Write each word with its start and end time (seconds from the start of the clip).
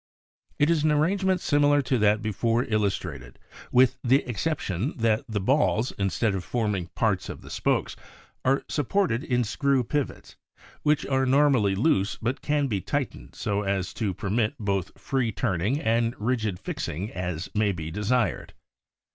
It 0.57 0.71
is 0.71 0.83
an 0.83 0.91
arrangement 0.91 1.41
similar 1.41 1.83
to 1.83 1.99
that 1.99 2.23
before 2.23 2.63
illustrated 2.63 3.37
with 3.71 3.99
the 4.03 4.27
exception 4.27 4.97
that 4.97 5.23
the 5.29 5.39
balls, 5.39 5.91
instead 5.91 6.33
of 6.33 6.43
forming 6.43 6.87
parts 6.95 7.29
of 7.29 7.43
the 7.43 7.51
spokes, 7.51 7.95
are 8.43 8.63
supported 8.67 9.23
in 9.23 9.43
screw 9.43 9.83
pivots 9.83 10.31
s, 10.31 10.63
which 10.81 11.05
are 11.05 11.27
normally 11.27 11.75
loose 11.75 12.17
but 12.19 12.41
can 12.41 12.65
be 12.65 12.81
tight 12.81 13.11
ened 13.11 13.35
so 13.35 13.61
as 13.61 13.93
to 13.93 14.15
permit 14.15 14.55
both 14.59 14.99
free 14.99 15.31
turning 15.31 15.79
and 15.79 16.15
rigid 16.17 16.57
fixing 16.57 17.11
as 17.11 17.53
may 17.53 17.71
be 17.71 17.91
desired. 17.91 18.55